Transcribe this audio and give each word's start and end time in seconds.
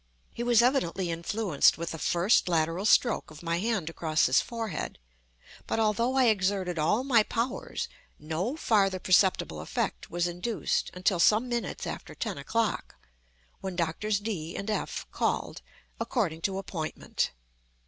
He 0.33 0.41
was 0.41 0.63
evidently 0.63 1.11
influenced 1.11 1.77
with 1.77 1.91
the 1.91 1.99
first 1.99 2.49
lateral 2.49 2.85
stroke 2.85 3.29
of 3.29 3.43
my 3.43 3.59
hand 3.59 3.87
across 3.87 4.25
his 4.25 4.41
forehead; 4.41 4.97
but 5.67 5.79
although 5.79 6.15
I 6.15 6.25
exerted 6.25 6.79
all 6.79 7.03
my 7.03 7.21
powers, 7.21 7.87
no 8.17 8.55
further 8.57 8.97
perceptible 8.97 9.61
effect 9.61 10.09
was 10.09 10.25
induced 10.27 10.89
until 10.95 11.19
some 11.19 11.47
minutes 11.47 11.85
after 11.85 12.15
ten 12.15 12.39
o'clock, 12.39 12.95
when 13.59 13.75
Doctors 13.75 14.17
D—— 14.19 14.55
and 14.55 14.71
F—— 14.71 15.05
called, 15.11 15.61
according 15.99 16.41
to 16.49 16.57
appointment. 16.57 17.29